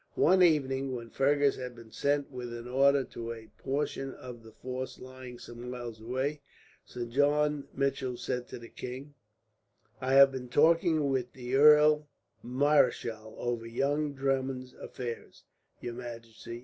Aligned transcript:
One 0.15 0.41
evening, 0.41 0.95
when 0.95 1.11
Fergus 1.11 1.57
had 1.57 1.75
been 1.75 1.91
sent 1.91 2.31
with 2.31 2.51
an 2.55 2.67
order 2.67 3.03
to 3.03 3.33
a 3.33 3.49
portion 3.59 4.15
of 4.15 4.41
the 4.41 4.51
force 4.51 4.97
lying 4.97 5.37
some 5.37 5.69
miles 5.69 6.01
away, 6.01 6.41
Sir 6.83 7.05
John 7.05 7.67
Mitchell 7.75 8.17
said 8.17 8.47
to 8.47 8.57
the 8.57 8.67
king: 8.67 9.13
"I 10.01 10.15
have 10.15 10.31
been 10.31 10.49
talking 10.49 11.11
with 11.11 11.33
the 11.33 11.53
Earl 11.53 12.07
Marischal 12.41 13.35
over 13.37 13.67
young 13.67 14.13
Drummond's 14.13 14.73
affairs, 14.73 15.43
your 15.81 15.93
majesty. 15.93 16.59